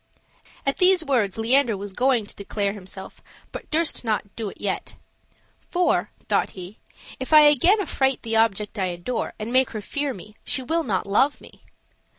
At 0.65 0.79
these 0.79 1.03
words 1.05 1.37
Leander 1.37 1.77
was 1.77 1.93
going 1.93 2.25
to 2.25 2.35
declare 2.35 2.73
himself, 2.73 3.21
but 3.51 3.69
durst 3.69 4.03
not 4.03 4.35
do 4.35 4.49
it 4.49 4.59
yet. 4.59 4.95
"For," 5.69 6.09
thought 6.27 6.49
he, 6.57 6.79
"if 7.19 7.31
I 7.31 7.41
again 7.41 7.79
affright 7.79 8.23
the 8.23 8.35
object 8.35 8.79
I 8.79 8.85
adore 8.85 9.33
and 9.37 9.53
make 9.53 9.69
her 9.69 9.81
fear 9.81 10.11
me, 10.11 10.33
she 10.43 10.63
will 10.63 10.81
not 10.83 11.05
love 11.05 11.39
me." 11.39 11.61